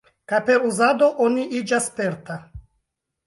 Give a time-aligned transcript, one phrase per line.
[0.31, 2.39] Kaj per uzado, oni iĝas sperta.